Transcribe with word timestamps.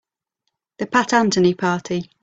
The 0.79 0.87
Pat 0.87 1.13
Anthony 1.13 1.53
Party. 1.53 2.09